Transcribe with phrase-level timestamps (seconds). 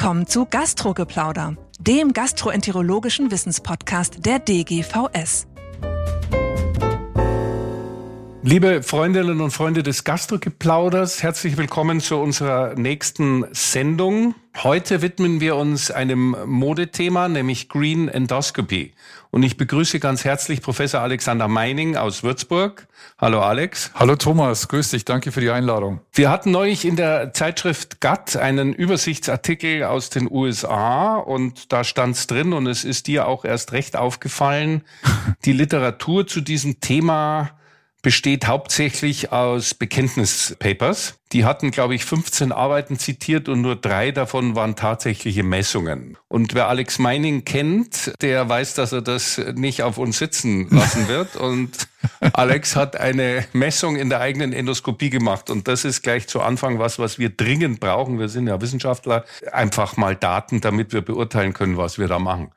[0.00, 5.46] Willkommen zu Gastrogeplauder, dem gastroenterologischen Wissenspodcast der DGVS.
[8.42, 14.34] Liebe Freundinnen und Freunde des Gastrogeplauders, herzlich willkommen zu unserer nächsten Sendung.
[14.62, 18.94] Heute widmen wir uns einem Modethema, nämlich Green Endoscopy.
[19.30, 22.88] Und ich begrüße ganz herzlich Professor Alexander Meining aus Würzburg.
[23.18, 23.90] Hallo Alex.
[23.94, 26.00] Hallo Thomas, grüß dich, danke für die Einladung.
[26.14, 32.26] Wir hatten neulich in der Zeitschrift GATT einen Übersichtsartikel aus den USA und da stand's
[32.26, 34.82] drin und es ist dir auch erst recht aufgefallen,
[35.44, 37.50] die Literatur zu diesem Thema
[38.02, 41.16] besteht hauptsächlich aus Bekenntnispapers.
[41.32, 46.16] Die hatten, glaube ich, 15 Arbeiten zitiert und nur drei davon waren tatsächliche Messungen.
[46.26, 51.06] Und wer Alex Meining kennt, der weiß, dass er das nicht auf uns sitzen lassen
[51.06, 51.36] wird.
[51.36, 51.88] Und
[52.32, 55.50] Alex hat eine Messung in der eigenen Endoskopie gemacht.
[55.50, 58.18] Und das ist gleich zu Anfang was, was wir dringend brauchen.
[58.18, 59.24] Wir sind ja Wissenschaftler.
[59.52, 62.50] Einfach mal Daten, damit wir beurteilen können, was wir da machen.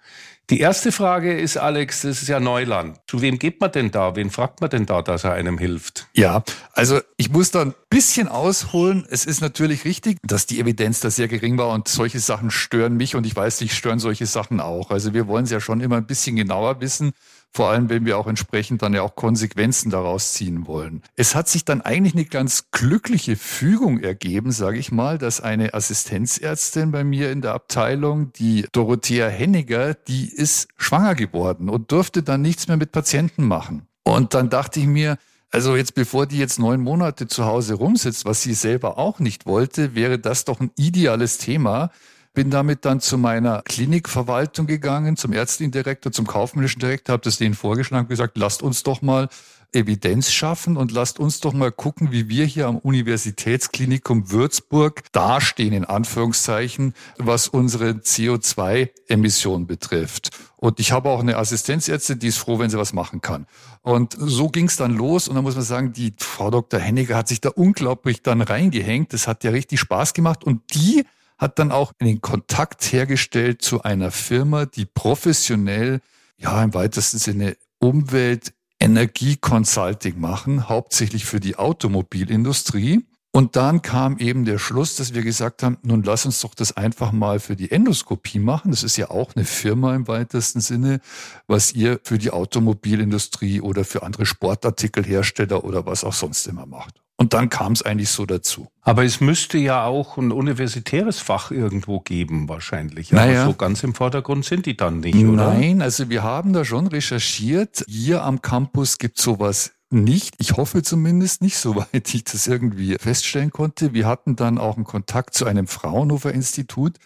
[0.50, 3.00] Die erste Frage ist, Alex, das ist ja Neuland.
[3.08, 4.18] Zu wem geht man denn da?
[4.18, 6.08] Wen fragt man denn da, dass er einem hilft?
[6.14, 9.08] Ja, also ich muss da ein bisschen ausholen.
[9.10, 12.98] Es ist natürlich richtig, dass die Evidenz da sehr gering war und solche Sachen stören
[12.98, 14.92] mich und ich weiß, dich stören solche Sachen auch.
[14.92, 17.14] Also wir wollen es ja schon immer ein bisschen genauer wissen.
[17.56, 21.04] Vor allem, wenn wir auch entsprechend dann ja auch Konsequenzen daraus ziehen wollen.
[21.16, 25.76] Es hat sich dann eigentlich eine ganz glückliche Fügung ergeben, sage ich mal, dass eine
[25.76, 32.24] Assistenzärztin bei mir in der Abteilung, die Dorothea Henniger, die ist schwanger geworden und durfte
[32.24, 33.86] dann nichts mehr mit Patienten machen.
[34.04, 35.18] Und dann dachte ich mir,
[35.52, 39.46] also jetzt, bevor die jetzt neun Monate zu Hause rumsitzt, was sie selber auch nicht
[39.46, 41.92] wollte, wäre das doch ein ideales Thema,
[42.34, 47.38] bin damit dann zu meiner Klinikverwaltung gegangen, zum ärztlichen Direktor, zum kaufmännischen Direktor, habe das
[47.38, 49.30] denen vorgeschlagen, gesagt, lasst uns doch mal
[49.74, 55.74] Evidenz schaffen und lasst uns doch mal gucken, wie wir hier am Universitätsklinikum Würzburg dastehen,
[55.74, 60.30] in Anführungszeichen, was unsere CO2-Emissionen betrifft.
[60.58, 63.48] Und ich habe auch eine Assistenzärztin, die ist froh, wenn sie was machen kann.
[63.82, 65.28] Und so ging es dann los.
[65.28, 66.80] Und da muss man sagen, die Frau Dr.
[66.80, 69.12] Henniger hat sich da unglaublich dann reingehängt.
[69.12, 70.44] Das hat ja richtig Spaß gemacht.
[70.44, 71.04] Und die
[71.44, 76.00] hat dann auch den Kontakt hergestellt zu einer Firma, die professionell,
[76.38, 83.06] ja, im weitesten Sinne Umwelt, Energie Consulting machen, hauptsächlich für die Automobilindustrie.
[83.34, 86.78] Und dann kam eben der Schluss, dass wir gesagt haben, nun lass uns doch das
[86.78, 88.72] einfach mal für die Endoskopie machen.
[88.72, 91.02] Das ist ja auch eine Firma im weitesten Sinne,
[91.48, 97.03] was ihr für die Automobilindustrie oder für andere Sportartikelhersteller oder was auch sonst immer macht.
[97.24, 98.68] Und dann kam es eigentlich so dazu.
[98.82, 103.14] Aber es müsste ja auch ein universitäres Fach irgendwo geben, wahrscheinlich.
[103.14, 103.44] Naja.
[103.44, 105.54] Aber so ganz im Vordergrund sind die dann nicht, oder?
[105.54, 107.86] Nein, also wir haben da schon recherchiert.
[107.88, 110.36] Hier am Campus gibt sowas nicht.
[110.40, 113.94] Ich hoffe zumindest nicht, soweit ich das irgendwie feststellen konnte.
[113.94, 116.98] Wir hatten dann auch einen Kontakt zu einem Fraunhofer Institut.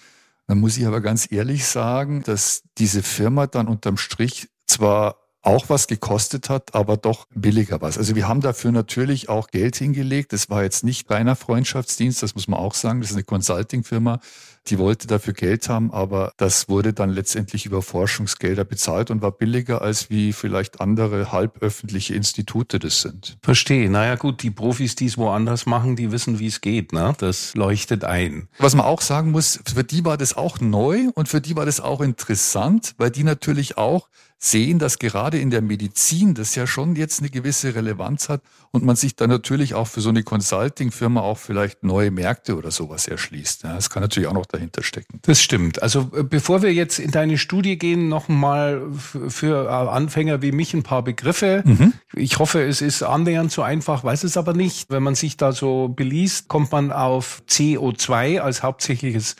[0.48, 5.69] Da muss ich aber ganz ehrlich sagen, dass diese Firma dann unterm Strich zwar auch
[5.69, 7.97] was gekostet hat, aber doch billiger was.
[7.97, 10.34] Also wir haben dafür natürlich auch Geld hingelegt.
[10.34, 13.00] Das war jetzt nicht reiner Freundschaftsdienst, das muss man auch sagen.
[13.00, 14.19] Das ist eine Consulting-Firma,
[14.68, 19.31] die wollte dafür Geld haben, aber das wurde dann letztendlich über Forschungsgelder bezahlt und war
[19.31, 23.38] billiger als wie vielleicht andere halböffentliche Institute das sind.
[23.41, 23.90] Verstehe.
[23.90, 26.91] Naja gut, die Profis, die es woanders machen, die wissen, wie es geht.
[26.91, 27.13] Ne?
[27.19, 28.50] Das leuchtet ein.
[28.59, 31.66] Was man auch sagen muss, für die war das auch neu und für die war
[31.66, 34.09] das auch interessant, weil die natürlich auch
[34.40, 38.86] sehen, dass gerade in der Medizin das ja schon jetzt eine gewisse Relevanz hat und
[38.86, 43.08] man sich dann natürlich auch für so eine Consulting-Firma auch vielleicht neue Märkte oder sowas
[43.08, 43.64] erschließt.
[43.64, 45.20] Ja, das kann natürlich auch noch dahinter stecken.
[45.24, 45.81] Das stimmt.
[45.81, 48.84] Also äh, bevor wir jetzt in deine Studie gehen, noch mal
[49.28, 51.64] für Anfänger wie mich ein paar Begriffe.
[51.66, 51.94] Mhm.
[52.14, 54.92] Ich hoffe, es ist annähernd so einfach, weiß es aber nicht.
[54.92, 59.36] Wenn man sich da so beliest, kommt man auf CO2 als hauptsächliches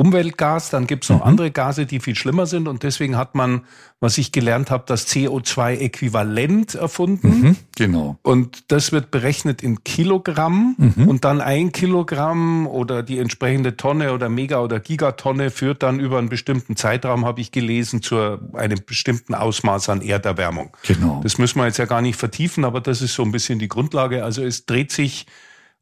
[0.00, 1.24] Umweltgas, dann gibt's noch mhm.
[1.24, 2.68] andere Gase, die viel schlimmer sind.
[2.68, 3.62] Und deswegen hat man,
[3.98, 7.40] was ich gelernt habe, das CO2-Äquivalent erfunden.
[7.40, 8.16] Mhm, genau.
[8.22, 10.76] Und das wird berechnet in Kilogramm.
[10.78, 11.08] Mhm.
[11.08, 16.18] Und dann ein Kilogramm oder die entsprechende Tonne oder Mega- oder Gigatonne führt dann über
[16.18, 20.76] einen bestimmten Zeitraum, habe ich gelesen, zu einem bestimmten Ausmaß an Erderwärmung.
[20.86, 21.20] Genau.
[21.24, 23.68] Das müssen wir jetzt ja gar nicht vertiefen, aber das ist so ein bisschen die
[23.68, 24.22] Grundlage.
[24.22, 25.26] Also es dreht sich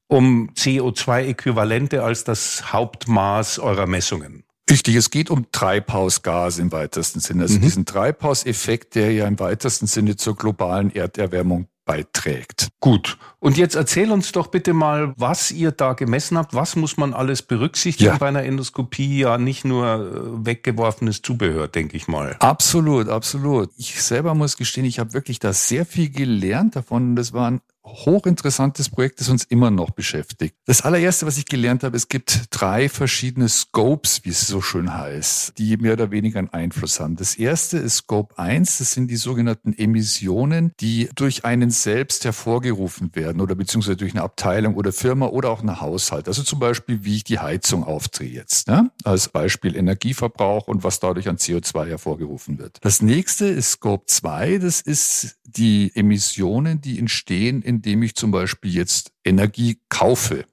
[0.09, 4.45] um CO2-Äquivalente als das Hauptmaß eurer Messungen.
[4.69, 7.43] Richtig, es geht um Treibhausgase im weitesten Sinne.
[7.45, 7.63] Also mhm.
[7.63, 12.69] diesen Treibhauseffekt, der ja im weitesten Sinne zur globalen Erderwärmung beiträgt.
[12.81, 13.17] Gut.
[13.39, 16.53] Und jetzt erzähl uns doch bitte mal, was ihr da gemessen habt.
[16.53, 18.19] Was muss man alles berücksichtigen ja.
[18.19, 19.21] bei einer Endoskopie?
[19.21, 22.37] Ja, nicht nur äh, weggeworfenes Zubehör, denke ich mal.
[22.41, 23.71] Absolut, absolut.
[23.77, 27.15] Ich selber muss gestehen, ich habe wirklich da sehr viel gelernt davon.
[27.15, 30.57] Das waren hochinteressantes Projekt, das uns immer noch beschäftigt.
[30.67, 34.93] Das allererste, was ich gelernt habe, es gibt drei verschiedene Scopes, wie es so schön
[34.93, 37.17] heißt, die mehr oder weniger einen Einfluss haben.
[37.17, 43.15] Das erste ist Scope 1, das sind die sogenannten Emissionen, die durch einen selbst hervorgerufen
[43.15, 46.29] werden oder beziehungsweise durch eine Abteilung oder Firma oder auch einen Haushalt.
[46.29, 48.69] Also zum Beispiel, wie ich die Heizung aufdrehe jetzt.
[48.69, 48.91] Ne?
[49.05, 52.79] Als Beispiel Energieverbrauch und was dadurch an CO2 hervorgerufen wird.
[52.81, 58.73] Das nächste ist Scope 2, das ist die Emissionen, die entstehen, indem ich zum Beispiel
[58.75, 60.45] jetzt Energie kaufe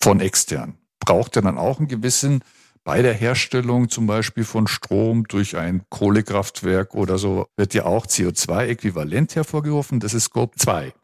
[0.00, 0.78] von extern.
[0.98, 2.42] Braucht ja dann auch einen gewissen
[2.84, 8.06] bei der Herstellung zum Beispiel von Strom durch ein Kohlekraftwerk oder so wird ja auch
[8.06, 10.00] CO2-Äquivalent hervorgerufen.
[10.00, 10.94] Das ist Scope 2.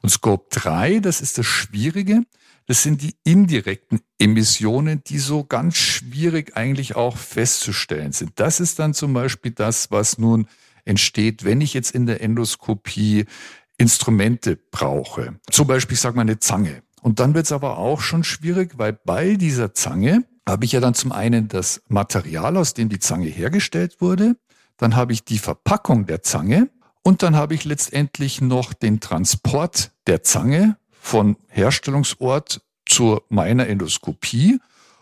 [0.00, 2.22] Und Scope 3, das ist das Schwierige.
[2.66, 8.32] Das sind die indirekten Emissionen, die so ganz schwierig eigentlich auch festzustellen sind.
[8.36, 10.46] Das ist dann zum Beispiel das, was nun
[10.84, 13.26] entsteht, wenn ich jetzt in der Endoskopie
[13.76, 15.38] Instrumente brauche.
[15.50, 16.82] Zum Beispiel, ich sage mal, eine Zange.
[17.02, 20.80] Und dann wird es aber auch schon schwierig, weil bei dieser Zange habe ich ja
[20.80, 24.36] dann zum einen das Material, aus dem die Zange hergestellt wurde,
[24.76, 26.68] dann habe ich die Verpackung der Zange
[27.02, 34.58] und dann habe ich letztendlich noch den Transport der Zange von Herstellungsort zu meiner Endoskopie.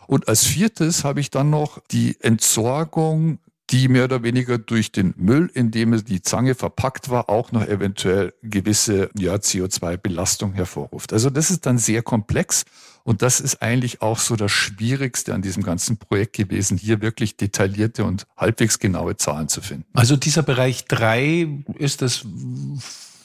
[0.07, 3.39] Und als viertes habe ich dann noch die Entsorgung
[3.73, 7.65] die mehr oder weniger durch den Müll, in dem die Zange verpackt war, auch noch
[7.67, 11.11] eventuell gewisse ja, CO2-Belastung hervorruft.
[11.11, 12.65] Also das ist dann sehr komplex
[13.03, 17.35] und das ist eigentlich auch so das Schwierigste an diesem ganzen Projekt gewesen, hier wirklich
[17.35, 19.85] detaillierte und halbwegs genaue Zahlen zu finden.
[19.93, 21.47] Also dieser Bereich drei
[21.79, 22.27] ist das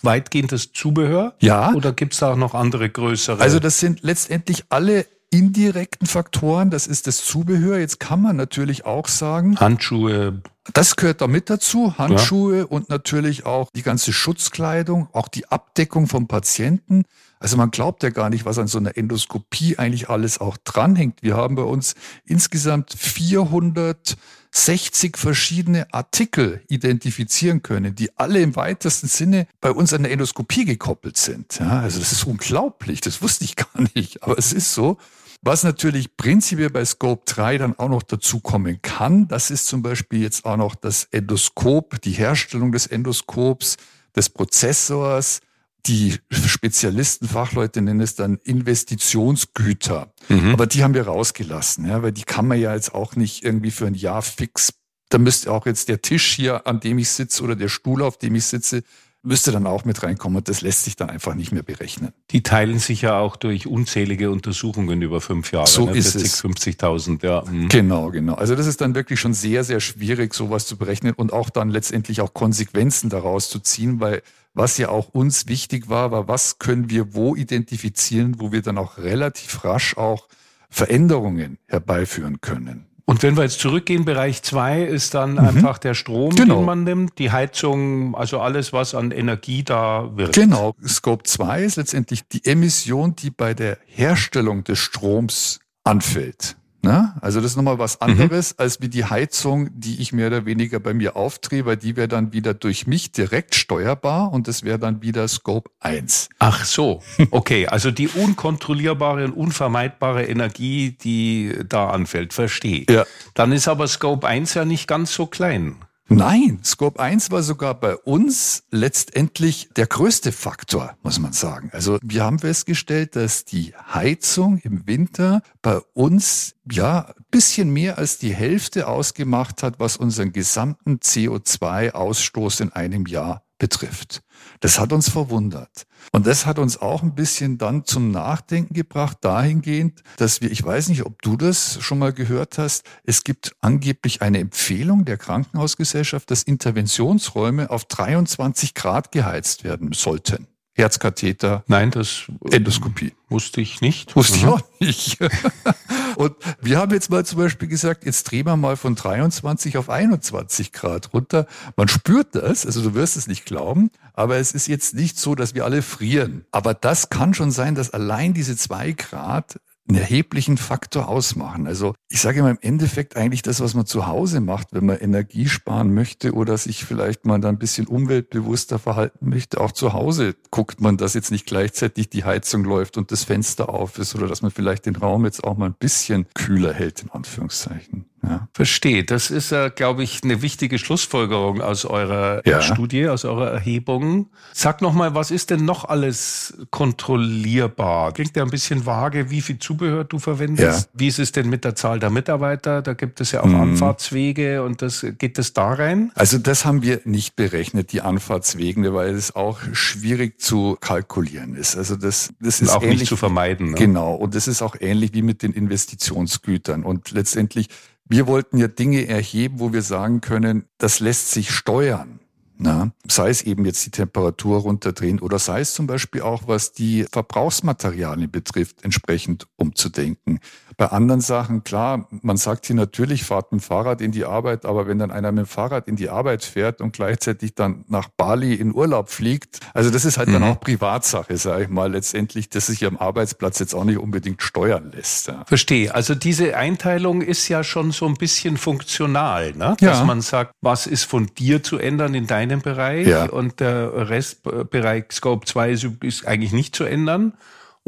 [0.00, 1.35] weitgehend das Zubehör?
[1.41, 1.75] Ja.
[1.75, 3.43] Oder gibt es da auch noch andere größere?
[3.43, 7.79] Also das sind letztendlich alle indirekten Faktoren, das ist das Zubehör.
[7.79, 9.59] Jetzt kann man natürlich auch sagen.
[9.59, 10.43] Handschuhe.
[10.73, 11.97] Das gehört da mit dazu.
[11.99, 12.65] Handschuhe ja.
[12.65, 17.05] und natürlich auch die ganze Schutzkleidung, auch die Abdeckung vom Patienten.
[17.40, 21.23] Also man glaubt ja gar nicht, was an so einer Endoskopie eigentlich alles auch dranhängt.
[21.23, 21.94] Wir haben bei uns
[22.25, 30.12] insgesamt 460 verschiedene Artikel identifizieren können, die alle im weitesten Sinne bei uns an der
[30.12, 31.58] Endoskopie gekoppelt sind.
[31.61, 33.00] Ja, also das ist unglaublich.
[33.00, 34.23] Das wusste ich gar nicht.
[34.23, 34.99] Aber es ist so.
[35.40, 40.20] Was natürlich prinzipiell bei Scope 3 dann auch noch dazukommen kann, das ist zum Beispiel
[40.20, 43.76] jetzt auch noch das Endoskop, die Herstellung des Endoskops,
[44.17, 45.40] des Prozessors,
[45.87, 50.13] die Spezialisten, Fachleute nennen es dann Investitionsgüter.
[50.29, 50.53] Mhm.
[50.53, 53.71] Aber die haben wir rausgelassen, ja, weil die kann man ja jetzt auch nicht irgendwie
[53.71, 54.75] für ein Jahr fix.
[55.09, 58.19] Da müsste auch jetzt der Tisch hier, an dem ich sitze, oder der Stuhl, auf
[58.19, 58.83] dem ich sitze,
[59.23, 62.12] müsste dann auch mit reinkommen und das lässt sich dann einfach nicht mehr berechnen.
[62.31, 65.67] Die teilen sich ja auch durch unzählige Untersuchungen über fünf Jahre.
[65.67, 65.97] So ne?
[65.97, 66.44] ist 40, es.
[66.44, 67.44] 50.000, ja.
[67.50, 67.69] Mhm.
[67.69, 68.35] Genau, genau.
[68.35, 71.70] Also das ist dann wirklich schon sehr, sehr schwierig, sowas zu berechnen und auch dann
[71.70, 74.23] letztendlich auch Konsequenzen daraus zu ziehen, weil
[74.55, 78.79] was ja auch uns wichtig war, war, was können wir wo identifizieren, wo wir dann
[78.79, 80.29] auch relativ rasch auch
[80.71, 82.88] Veränderungen herbeiführen können.
[83.09, 85.39] Und wenn wir jetzt zurückgehen, Bereich zwei ist dann mhm.
[85.39, 86.57] einfach der Strom, genau.
[86.57, 90.35] den man nimmt, die Heizung, also alles, was an Energie da wird.
[90.35, 90.75] Genau.
[90.87, 96.58] Scope 2 ist letztendlich die Emission, die bei der Herstellung des Stroms anfällt.
[96.83, 97.13] Ne?
[97.21, 98.11] Also das ist nochmal was mhm.
[98.11, 98.63] anderes mhm.
[98.63, 102.09] als wie die Heizung, die ich mehr oder weniger bei mir aufdrehe, weil die wäre
[102.09, 106.29] dann wieder durch mich direkt steuerbar und das wäre dann wieder Scope 1.
[106.39, 112.85] Ach so, okay, also die unkontrollierbare und unvermeidbare Energie, die da anfällt, verstehe.
[112.88, 113.05] Ja.
[113.35, 115.76] Dann ist aber Scope 1 ja nicht ganz so klein.
[116.11, 121.69] Nein, Scope 1 war sogar bei uns letztendlich der größte Faktor, muss man sagen.
[121.73, 128.17] Also wir haben festgestellt, dass die Heizung im Winter bei uns ja bisschen mehr als
[128.17, 134.23] die Hälfte ausgemacht hat, was unseren gesamten CO2-Ausstoß in einem Jahr betrifft.
[134.61, 135.87] Das hat uns verwundert.
[136.12, 140.65] Und das hat uns auch ein bisschen dann zum Nachdenken gebracht, dahingehend, dass wir, ich
[140.65, 145.17] weiß nicht, ob du das schon mal gehört hast, es gibt angeblich eine Empfehlung der
[145.17, 150.47] Krankenhausgesellschaft, dass Interventionsräume auf 23 Grad geheizt werden sollten.
[150.75, 151.65] Herzkatheter.
[151.67, 153.12] Nein, das Endoskopie.
[153.29, 154.15] Wusste ich nicht.
[154.15, 155.19] Wusste ich auch nicht.
[156.19, 159.89] Und wir haben jetzt mal zum Beispiel gesagt, jetzt drehen wir mal von 23 auf
[159.89, 161.47] 21 Grad runter.
[161.77, 165.37] Man spürt das, also du wirst es nicht glauben, aber es ist jetzt nicht so,
[165.37, 166.45] dass wir alle frieren.
[166.51, 171.66] Aber das kann schon sein, dass allein diese zwei Grad einen erheblichen Faktor ausmachen.
[171.66, 174.99] Also ich sage immer im Endeffekt eigentlich das, was man zu Hause macht, wenn man
[174.99, 179.61] Energie sparen möchte oder sich vielleicht mal da ein bisschen umweltbewusster verhalten möchte.
[179.61, 183.71] Auch zu Hause guckt man, dass jetzt nicht gleichzeitig die Heizung läuft und das Fenster
[183.71, 187.02] auf ist oder dass man vielleicht den Raum jetzt auch mal ein bisschen kühler hält,
[187.02, 188.04] in Anführungszeichen.
[188.23, 188.49] Ja.
[188.53, 189.05] Verstehe.
[189.05, 192.61] Das ist, äh, glaube ich, eine wichtige Schlussfolgerung aus eurer ja.
[192.61, 194.31] Studie, aus eurer Erhebung.
[194.53, 198.13] Sag noch mal, was ist denn noch alles kontrollierbar?
[198.13, 200.89] Klingt ja ein bisschen vage, wie viel Zubehör du verwendest.
[200.89, 200.99] Ja.
[200.99, 202.83] Wie ist es denn mit der Zahl der Mitarbeiter?
[202.83, 203.61] Da gibt es ja auch mhm.
[203.61, 206.11] Anfahrtswege und das geht das da rein?
[206.15, 211.77] Also das haben wir nicht berechnet, die Anfahrtswege, weil es auch schwierig zu kalkulieren ist.
[211.77, 213.71] Also das, das ist auch ähnlich, nicht zu vermeiden.
[213.71, 213.75] Ne?
[213.77, 214.15] Genau.
[214.15, 216.83] Und das ist auch ähnlich wie mit den Investitionsgütern.
[216.83, 217.69] Und letztendlich
[218.09, 222.21] wir wollten ja Dinge erheben, wo wir sagen können, das lässt sich steuern.
[222.61, 226.73] Na, sei es eben jetzt die Temperatur runterdrehen oder sei es zum Beispiel auch, was
[226.73, 230.41] die Verbrauchsmaterialien betrifft, entsprechend umzudenken.
[230.78, 234.64] Bei anderen Sachen, klar, man sagt hier natürlich, fahrt mit dem Fahrrad in die Arbeit,
[234.64, 238.08] aber wenn dann einer mit dem Fahrrad in die Arbeit fährt und gleichzeitig dann nach
[238.16, 240.35] Bali in Urlaub fliegt, also das ist halt mhm.
[240.35, 244.40] dann auch Privatsache, sage ich mal, letztendlich, dass sich am Arbeitsplatz jetzt auch nicht unbedingt
[244.40, 245.26] steuern lässt.
[245.26, 245.44] Ja.
[245.47, 245.92] Verstehe.
[245.92, 249.76] Also diese Einteilung ist ja schon so ein bisschen funktional, ne?
[249.80, 250.04] dass ja.
[250.04, 253.25] man sagt, was ist von dir zu ändern in deinem Bereich ja.
[253.25, 257.32] und der Restbereich Scope 2 ist, ist eigentlich nicht zu ändern.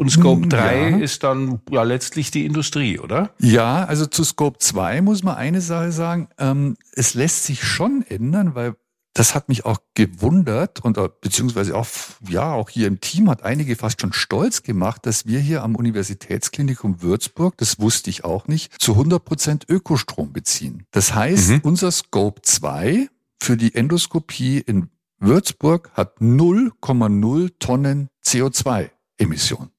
[0.01, 1.03] Und Scope 3 hm, ja.
[1.03, 3.29] ist dann ja letztlich die Industrie, oder?
[3.37, 6.27] Ja, also zu Scope 2 muss man eine Sache sagen.
[6.39, 8.73] Ähm, es lässt sich schon ändern, weil
[9.13, 11.85] das hat mich auch gewundert und äh, beziehungsweise auch,
[12.27, 15.75] ja, auch hier im Team hat einige fast schon stolz gemacht, dass wir hier am
[15.75, 20.87] Universitätsklinikum Würzburg, das wusste ich auch nicht, zu 100 Prozent Ökostrom beziehen.
[20.89, 21.59] Das heißt, mhm.
[21.61, 23.07] unser Scope 2
[23.39, 24.89] für die Endoskopie in
[25.19, 29.69] Würzburg hat 0,0 Tonnen CO2-Emission.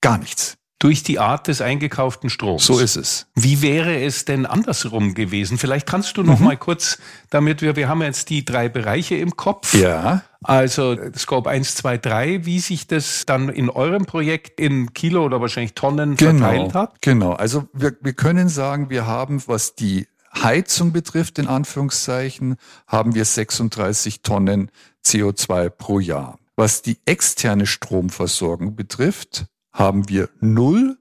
[0.00, 0.56] Gar nichts.
[0.78, 2.64] Durch die Art des eingekauften Stroms.
[2.64, 3.26] So ist es.
[3.34, 5.58] Wie wäre es denn andersrum gewesen?
[5.58, 6.46] Vielleicht kannst du noch mhm.
[6.46, 9.74] mal kurz, damit wir, wir haben jetzt die drei Bereiche im Kopf.
[9.74, 10.22] Ja.
[10.42, 15.42] Also Scope 1, 2, 3, wie sich das dann in eurem Projekt in Kilo oder
[15.42, 17.02] wahrscheinlich Tonnen genau, verteilt hat?
[17.02, 17.32] Genau.
[17.34, 23.26] Also wir, wir können sagen, wir haben, was die Heizung betrifft, in Anführungszeichen, haben wir
[23.26, 24.70] 36 Tonnen
[25.04, 26.38] CO2 pro Jahr.
[26.56, 30.98] Was die externe Stromversorgung betrifft, haben wir null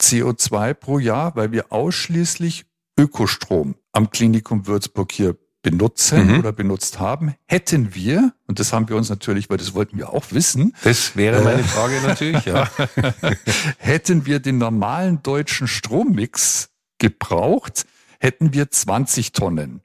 [0.00, 2.66] CO2 pro Jahr, weil wir ausschließlich
[2.98, 6.38] Ökostrom am Klinikum Würzburg hier benutzen mhm.
[6.38, 10.10] oder benutzt haben, hätten wir, und das haben wir uns natürlich, weil das wollten wir
[10.10, 10.74] auch wissen.
[10.84, 12.68] Das wäre meine äh, Frage natürlich, ja.
[13.78, 17.86] hätten wir den normalen deutschen Strommix gebraucht,
[18.20, 19.80] hätten wir 20 Tonnen.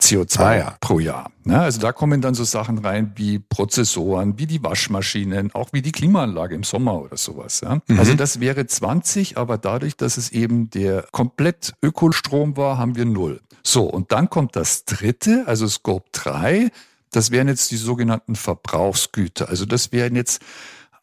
[0.00, 0.76] CO2 ah, ja.
[0.80, 1.30] pro Jahr.
[1.44, 5.82] Ja, also da kommen dann so Sachen rein wie Prozessoren, wie die Waschmaschinen, auch wie
[5.82, 7.60] die Klimaanlage im Sommer oder sowas.
[7.60, 7.80] Ja.
[7.86, 7.98] Mhm.
[7.98, 13.04] Also das wäre 20, aber dadurch, dass es eben der komplett Ökostrom war, haben wir
[13.04, 13.40] null.
[13.62, 16.70] So, und dann kommt das dritte, also Scope 3.
[17.10, 19.48] Das wären jetzt die sogenannten Verbrauchsgüter.
[19.48, 20.42] Also das wären jetzt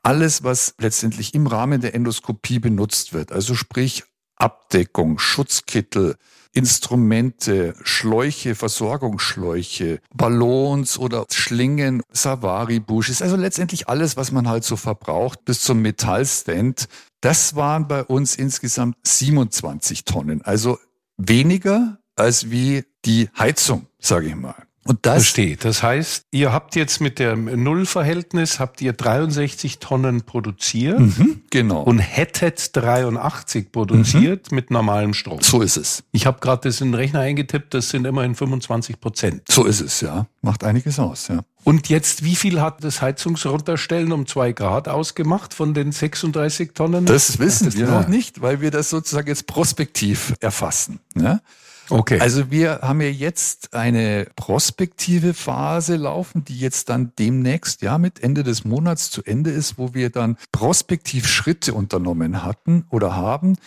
[0.03, 3.31] alles, was letztendlich im Rahmen der Endoskopie benutzt wird.
[3.31, 4.03] Also sprich
[4.37, 6.15] Abdeckung, Schutzkittel,
[6.57, 15.45] Instrumente, Schläuche, Versorgungsschläuche, Ballons oder Schlingen, Savari-Bushes, also letztendlich alles, was man halt so verbraucht,
[15.45, 16.87] bis zum Metallstand.
[17.21, 20.77] Das waren bei uns insgesamt 27 Tonnen, also
[21.17, 24.66] weniger als wie die Heizung, sage ich mal.
[24.87, 25.57] Und das Verstehe.
[25.57, 30.99] Das heißt, ihr habt jetzt mit dem Nullverhältnis habt ihr 63 Tonnen produziert.
[30.99, 31.81] Mhm, genau.
[31.81, 34.55] Und hättet 83 produziert mhm.
[34.55, 35.41] mit normalem Strom.
[35.41, 36.03] So ist es.
[36.13, 39.41] Ich habe gerade das in den Rechner eingetippt, das sind immerhin 25 Prozent.
[39.49, 40.27] So ist es, ja.
[40.41, 41.41] Macht einiges aus, ja.
[41.65, 47.05] Und jetzt, wie viel hat das Heizungsrunterstellen um zwei Grad ausgemacht von den 36 Tonnen?
[47.05, 51.01] Das wissen das wir noch nicht, weil wir das sozusagen jetzt prospektiv erfassen.
[51.13, 51.41] Ja?
[51.89, 52.19] Okay.
[52.19, 58.21] Also wir haben ja jetzt eine prospektive Phase laufen, die jetzt dann demnächst, ja, mit
[58.21, 63.57] Ende des Monats zu Ende ist, wo wir dann prospektiv Schritte unternommen hatten oder haben,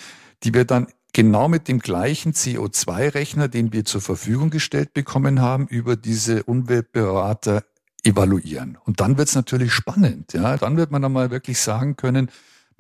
[0.42, 5.66] die wir dann genau mit dem gleichen CO2-Rechner, den wir zur Verfügung gestellt bekommen haben,
[5.66, 7.64] über diese Umweltberater
[8.04, 8.78] evaluieren.
[8.84, 10.32] Und dann wird es natürlich spannend.
[10.32, 12.30] Ja, dann wird man dann mal wirklich sagen können,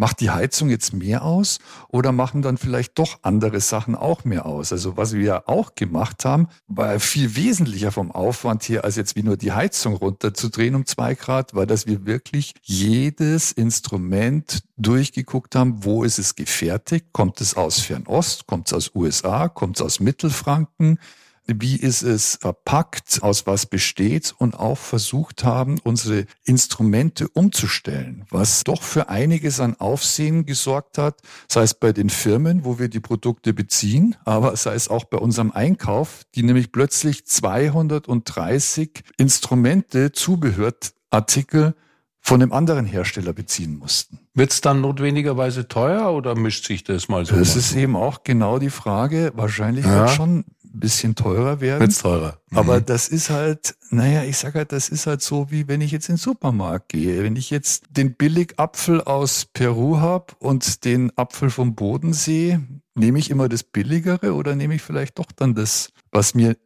[0.00, 1.58] Macht die Heizung jetzt mehr aus
[1.90, 4.72] oder machen dann vielleicht doch andere Sachen auch mehr aus?
[4.72, 9.22] Also was wir auch gemacht haben, war viel wesentlicher vom Aufwand hier, als jetzt wie
[9.22, 15.84] nur die Heizung runterzudrehen um zwei Grad, war, dass wir wirklich jedes Instrument durchgeguckt haben,
[15.84, 17.08] wo ist es gefertigt?
[17.12, 18.46] Kommt es aus Fernost?
[18.46, 19.48] Kommt es aus USA?
[19.48, 20.98] Kommt es aus Mittelfranken?
[21.46, 28.64] Wie ist es verpackt, aus was besteht und auch versucht haben, unsere Instrumente umzustellen, was
[28.64, 33.00] doch für einiges an Aufsehen gesorgt hat, sei es bei den Firmen, wo wir die
[33.00, 41.74] Produkte beziehen, aber sei es auch bei unserem Einkauf, die nämlich plötzlich 230 Instrumente, Zubehörartikel
[42.20, 44.20] von einem anderen Hersteller beziehen mussten.
[44.34, 47.34] Wird es dann notwendigerweise teuer oder mischt sich das mal so?
[47.34, 49.32] Das ist eben auch genau die Frage.
[49.34, 50.00] Wahrscheinlich ja.
[50.00, 51.80] wird schon bisschen teurer werden.
[51.80, 52.38] Wird's teurer.
[52.50, 52.58] Mhm.
[52.58, 55.90] Aber das ist halt, naja, ich sag halt, das ist halt so, wie wenn ich
[55.90, 57.22] jetzt in den Supermarkt gehe.
[57.22, 62.60] Wenn ich jetzt den Billigapfel aus Peru hab und den Apfel vom Bodensee,
[62.94, 66.56] nehme ich immer das Billigere oder nehme ich vielleicht doch dann das, was mir,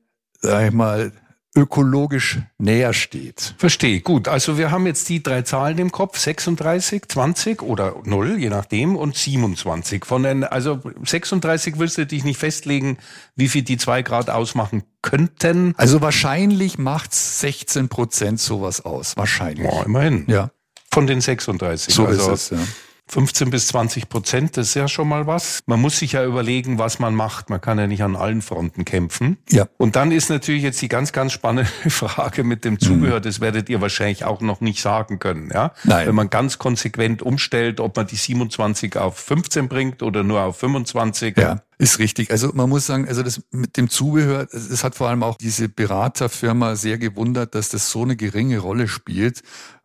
[0.40, 1.12] sag ich mal,
[1.56, 3.54] ökologisch näher steht.
[3.58, 4.26] Verstehe, gut.
[4.26, 8.96] Also wir haben jetzt die drei Zahlen im Kopf, 36, 20 oder 0, je nachdem,
[8.96, 10.04] und 27.
[10.04, 12.98] Von den, also 36 willst du dich nicht festlegen,
[13.36, 15.74] wie viel die zwei Grad ausmachen könnten.
[15.76, 19.16] Also wahrscheinlich macht's 16 Prozent sowas aus.
[19.16, 19.72] Wahrscheinlich.
[19.72, 20.24] Ja, immerhin.
[20.26, 20.50] Ja.
[20.90, 21.94] Von den 36.
[21.94, 22.66] So also ist es, ja.
[23.06, 25.60] 15 bis 20 Prozent, das ist ja schon mal was.
[25.66, 27.50] Man muss sich ja überlegen, was man macht.
[27.50, 29.36] Man kann ja nicht an allen Fronten kämpfen.
[29.50, 29.66] Ja.
[29.76, 33.20] Und dann ist natürlich jetzt die ganz, ganz spannende Frage mit dem Zubehör.
[33.20, 35.72] Das werdet ihr wahrscheinlich auch noch nicht sagen können, ja?
[35.84, 36.06] Nein.
[36.06, 40.58] Wenn man ganz konsequent umstellt, ob man die 27 auf 15 bringt oder nur auf
[40.58, 41.36] 25.
[41.36, 41.62] Ja.
[41.76, 42.30] Ist richtig.
[42.30, 45.68] Also man muss sagen, also das mit dem Zubehör, es hat vor allem auch diese
[45.68, 49.42] Beraterfirma sehr gewundert, dass das so eine geringe Rolle spielt.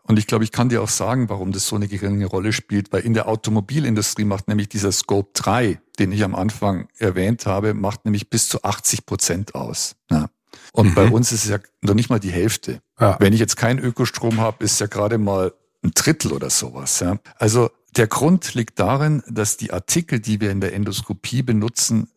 [0.10, 2.92] Und ich glaube, ich kann dir auch sagen, warum das so eine geringe Rolle spielt,
[2.92, 7.76] weil in der Automobilindustrie macht nämlich dieser Scope 3, den ich am Anfang erwähnt habe,
[7.76, 9.98] macht nämlich bis zu 80 Prozent aus.
[10.10, 10.32] Ja.
[10.74, 10.96] Und mhm.
[10.96, 12.82] bei uns ist es ja noch nicht mal die Hälfte.
[13.00, 13.18] Ja.
[13.20, 17.00] Wenn ich jetzt keinen Ökostrom habe, ist ja gerade mal ein Drittel oder sowas.
[17.02, 17.20] Ja.
[17.38, 22.10] Also der Grund liegt darin, dass die Artikel, die wir in der Endoskopie benutzen,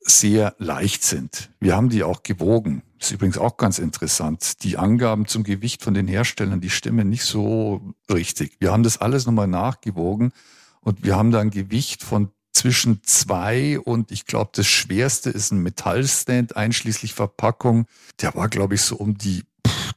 [0.00, 1.50] sehr leicht sind.
[1.60, 2.82] Wir haben die auch gewogen.
[3.04, 4.62] Ist übrigens auch ganz interessant.
[4.62, 8.56] Die Angaben zum Gewicht von den Herstellern, die stimmen nicht so richtig.
[8.60, 10.32] Wir haben das alles nochmal nachgewogen
[10.80, 15.50] und wir haben da ein Gewicht von zwischen zwei und ich glaube, das schwerste ist
[15.50, 17.84] ein Metallstand einschließlich Verpackung.
[18.22, 19.44] Der war, glaube ich, so um die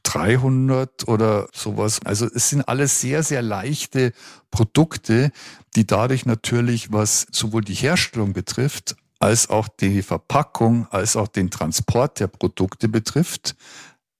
[0.02, 2.00] 300 oder sowas.
[2.04, 4.12] Also es sind alles sehr, sehr leichte
[4.50, 5.32] Produkte,
[5.76, 11.50] die dadurch natürlich, was sowohl die Herstellung betrifft, als auch die Verpackung, als auch den
[11.50, 13.56] Transport der Produkte betrifft,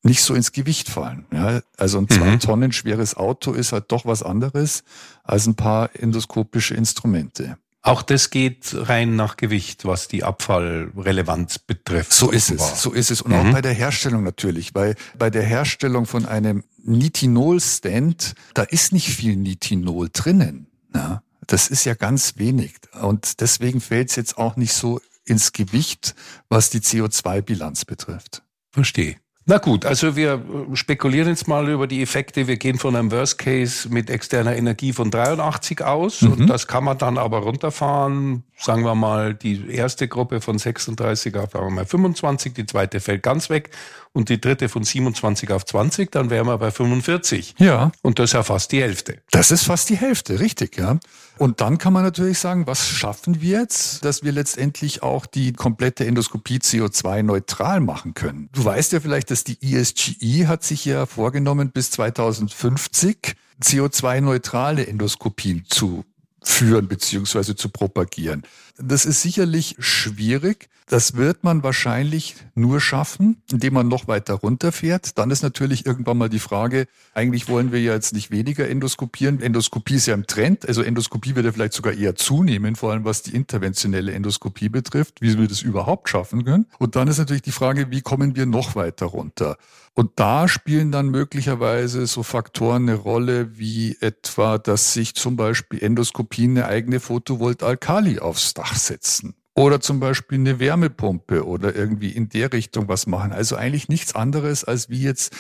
[0.03, 1.27] nicht so ins Gewicht fallen.
[1.33, 2.41] Ja, also ein zwei mhm.
[2.41, 4.85] Tonnen schweres Auto ist halt doch was anderes
[5.25, 7.59] als ein paar endoskopische Instrumente.
[7.83, 12.13] Auch das geht rein nach Gewicht, was die Abfallrelevanz betrifft.
[12.13, 13.23] So ist es, so ist es.
[13.23, 13.39] Und mhm.
[13.39, 19.09] auch bei der Herstellung natürlich, weil bei der Herstellung von einem Nitinol-Stand, da ist nicht
[19.09, 20.67] viel Nitinol drinnen.
[20.95, 21.23] Ja.
[21.49, 22.75] Das ist ja ganz wenig.
[23.01, 26.15] Und deswegen fällt es jetzt auch nicht so ins Gewicht,
[26.49, 28.43] was die CO2-Bilanz betrifft.
[28.71, 29.17] Verstehe.
[29.51, 32.47] Na gut, also wir spekulieren jetzt mal über die Effekte.
[32.47, 36.33] Wir gehen von einem Worst Case mit externer Energie von 83 aus mhm.
[36.33, 38.45] und das kann man dann aber runterfahren.
[38.59, 43.01] Sagen wir mal, die erste Gruppe von 36 auf sagen wir mal 25, die zweite
[43.01, 43.71] fällt ganz weg
[44.19, 47.55] und die dritte von 27 auf 20, dann wären wir bei 45.
[47.59, 47.93] Ja.
[48.03, 49.23] Und das ist ja fast die Hälfte.
[49.31, 50.99] Das ist fast die Hälfte, richtig, ja.
[51.39, 55.53] Und dann kann man natürlich sagen, was schaffen wir jetzt, dass wir letztendlich auch die
[55.53, 58.49] komplette Endoskopie CO2-neutral machen können.
[58.53, 65.65] Du weißt ja vielleicht, dass die ESGI hat sich ja vorgenommen, bis 2050 CO2-neutrale Endoskopien
[65.69, 66.05] zu
[66.43, 68.43] führen beziehungsweise zu propagieren.
[68.79, 70.69] Das ist sicherlich schwierig.
[70.87, 75.19] Das wird man wahrscheinlich nur schaffen, indem man noch weiter runterfährt.
[75.19, 79.43] Dann ist natürlich irgendwann mal die Frage, eigentlich wollen wir ja jetzt nicht weniger endoskopieren.
[79.43, 80.67] Endoskopie ist ja im Trend.
[80.67, 85.21] Also Endoskopie wird ja vielleicht sogar eher zunehmen, vor allem was die interventionelle Endoskopie betrifft,
[85.21, 86.67] wie wir das überhaupt schaffen können.
[86.79, 89.59] Und dann ist natürlich die Frage, wie kommen wir noch weiter runter?
[89.99, 95.83] Und da spielen dann möglicherweise so Faktoren eine Rolle, wie etwa, dass sich zum Beispiel
[95.83, 99.35] Endoskopien eine eigene Photovoltaik aufs Dach setzen.
[99.55, 103.33] Oder zum Beispiel eine Wärmepumpe oder irgendwie in der Richtung was machen.
[103.33, 105.35] Also eigentlich nichts anderes, als wie jetzt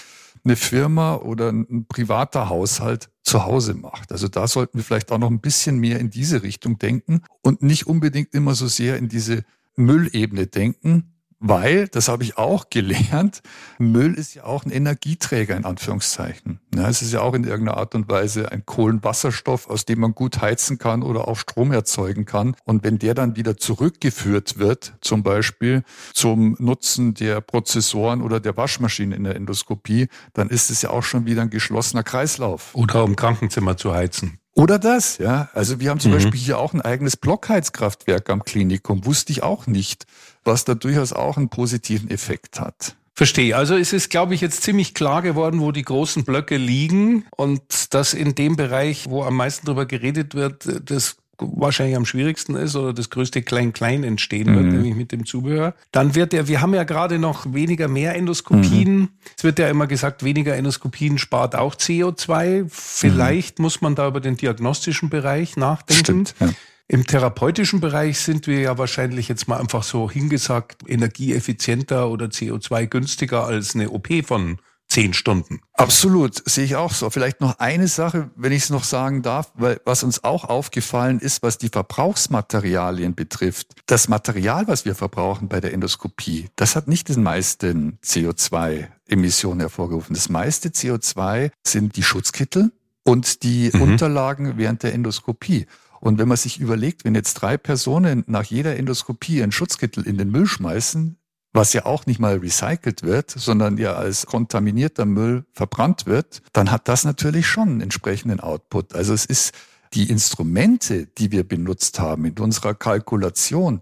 [0.45, 4.11] eine Firma oder ein privater Haushalt zu Hause macht.
[4.11, 7.62] Also da sollten wir vielleicht auch noch ein bisschen mehr in diese Richtung denken und
[7.62, 9.45] nicht unbedingt immer so sehr in diese
[9.77, 13.42] Müllebene denken, weil, das habe ich auch gelernt,
[13.79, 16.61] Müll ist ja auch ein Energieträger in Anführungszeichen.
[16.74, 20.14] Ja, es ist ja auch in irgendeiner Art und Weise ein Kohlenwasserstoff, aus dem man
[20.14, 22.57] gut heizen kann oder auch Strom erzeugen kann.
[22.64, 28.57] Und wenn der dann wieder zurückgeführt wird, zum Beispiel zum Nutzen der Prozessoren oder der
[28.57, 32.74] Waschmaschine in der Endoskopie, dann ist es ja auch schon wieder ein geschlossener Kreislauf.
[32.74, 34.38] Oder um Krankenzimmer zu heizen.
[34.59, 35.49] Oder das, ja.
[35.55, 36.16] Also wir haben zum mhm.
[36.16, 39.07] Beispiel hier auch ein eigenes Blockheizkraftwerk am Klinikum.
[39.07, 40.05] Wusste ich auch nicht,
[40.42, 42.97] was da durchaus auch einen positiven Effekt hat.
[43.14, 43.57] Verstehe.
[43.57, 47.94] Also es ist, glaube ich, jetzt ziemlich klar geworden, wo die großen Blöcke liegen und
[47.94, 52.77] dass in dem Bereich, wo am meisten darüber geredet wird, das wahrscheinlich am schwierigsten ist
[52.77, 54.72] oder das größte Klein-Klein entstehen wird, mhm.
[54.72, 55.74] nämlich mit dem Zubehör.
[55.92, 58.98] Dann wird der, wir haben ja gerade noch weniger mehr Endoskopien.
[58.98, 59.09] Mhm.
[59.37, 62.66] Es wird ja immer gesagt, weniger Endoskopien spart auch CO2.
[62.68, 63.62] Vielleicht mhm.
[63.62, 66.27] muss man da über den diagnostischen Bereich nachdenken.
[66.27, 66.48] Stimmt, ja.
[66.90, 72.87] Im therapeutischen Bereich sind wir ja wahrscheinlich jetzt mal einfach so hingesagt energieeffizienter oder CO2
[72.87, 75.61] günstiger als eine OP von zehn Stunden.
[75.74, 77.11] Absolut, sehe ich auch so.
[77.11, 81.20] Vielleicht noch eine Sache, wenn ich es noch sagen darf, weil was uns auch aufgefallen
[81.20, 83.74] ist, was die Verbrauchsmaterialien betrifft.
[83.87, 90.14] Das Material, was wir verbrauchen bei der Endoskopie, das hat nicht den meisten CO2-Emissionen hervorgerufen.
[90.14, 92.72] Das meiste CO2 sind die Schutzkittel
[93.05, 93.83] und die mhm.
[93.83, 95.66] Unterlagen während der Endoskopie.
[96.01, 100.16] Und wenn man sich überlegt, wenn jetzt drei Personen nach jeder Endoskopie einen Schutzkittel in
[100.16, 101.17] den Müll schmeißen,
[101.53, 106.71] was ja auch nicht mal recycelt wird, sondern ja als kontaminierter Müll verbrannt wird, dann
[106.71, 108.95] hat das natürlich schon einen entsprechenden Output.
[108.95, 109.53] Also es ist
[109.95, 113.81] die Instrumente, die wir benutzt haben in unserer Kalkulation,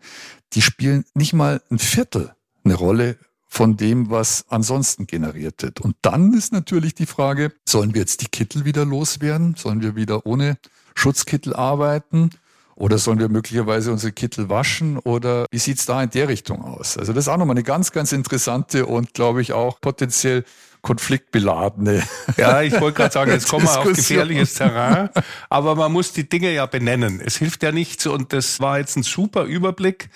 [0.53, 2.33] die spielen nicht mal ein Viertel
[2.65, 5.81] eine Rolle von dem, was ansonsten generiert wird.
[5.81, 9.55] Und dann ist natürlich die Frage, sollen wir jetzt die Kittel wieder loswerden?
[9.57, 10.59] Sollen wir wieder ohne
[10.95, 12.31] Schutzkittel arbeiten?
[12.77, 14.99] Oder sollen wir möglicherweise unsere Kittel waschen?
[14.99, 16.99] Oder wie sieht's da in der Richtung aus?
[16.99, 20.45] Also das ist auch nochmal eine ganz, ganz interessante und, glaube ich, auch potenziell
[20.83, 22.03] konfliktbeladene.
[22.37, 25.09] Ja, ich wollte gerade sagen, jetzt kommen wir auf gefährliches Terrain,
[25.49, 27.21] aber man muss die Dinge ja benennen.
[27.25, 30.11] Es hilft ja nichts und das war jetzt ein super Überblick.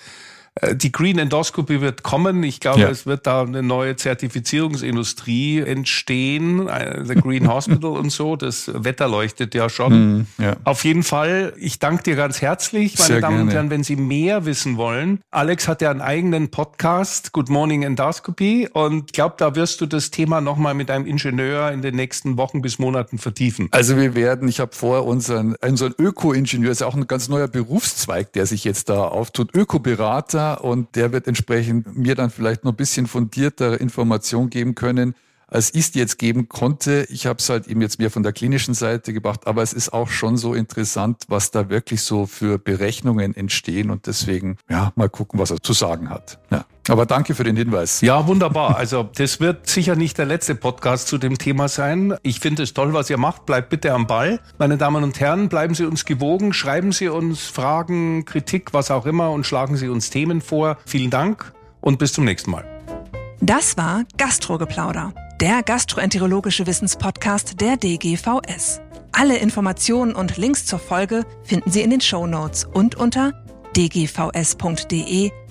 [0.59, 2.43] Äh, die Green Endoscopy wird kommen.
[2.43, 2.89] Ich glaube, ja.
[2.89, 8.35] es wird da eine neue Zertifizierungsindustrie entstehen, äh, the Green Hospital und so.
[8.35, 10.17] Das Wetter leuchtet ja schon.
[10.17, 10.57] Mm, ja.
[10.65, 13.49] Auf jeden Fall, ich danke dir ganz herzlich, meine Sehr Damen gerne.
[13.49, 15.21] und Herren, wenn Sie mehr wissen wollen.
[15.31, 19.85] Alex hat ja einen eigenen Podcast, Good Morning Endoscopy, und ich glaube, da wirst du
[19.85, 23.69] das Thema nochmal mit einem Ingenieur in den nächsten Wochen bis Monaten vertiefen.
[23.71, 27.47] Also wir werden, ich habe vor, unseren, unseren Öko-Ingenieur, ist ja auch ein ganz neuer
[27.47, 32.63] Berufszweig, der sich jetzt da auftut, Ökoberater, Partner und der wird entsprechend mir dann vielleicht
[32.63, 35.15] noch ein bisschen fundiertere Information geben können,
[35.47, 37.05] als ich es jetzt geben konnte.
[37.09, 39.93] Ich habe es halt eben jetzt mehr von der klinischen Seite gebracht, aber es ist
[39.93, 45.09] auch schon so interessant, was da wirklich so für Berechnungen entstehen und deswegen, ja, mal
[45.09, 46.39] gucken, was er zu sagen hat.
[46.51, 46.65] Ja.
[46.87, 48.01] Aber danke für den Hinweis.
[48.01, 48.75] Ja, wunderbar.
[48.75, 52.15] Also das wird sicher nicht der letzte Podcast zu dem Thema sein.
[52.23, 53.45] Ich finde es toll, was ihr macht.
[53.45, 54.39] Bleibt bitte am Ball.
[54.57, 56.53] Meine Damen und Herren, bleiben Sie uns gewogen.
[56.53, 60.77] Schreiben Sie uns Fragen, Kritik, was auch immer und schlagen Sie uns Themen vor.
[60.85, 62.65] Vielen Dank und bis zum nächsten Mal.
[63.41, 68.81] Das war Gastrogeplauder, der gastroenterologische Wissenspodcast der DGVS.
[69.11, 73.33] Alle Informationen und Links zur Folge finden Sie in den Show Notes und unter
[73.75, 75.31] dgvs.de